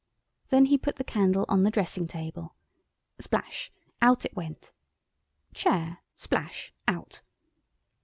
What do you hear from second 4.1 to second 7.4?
it went. Chair. Splash! Out!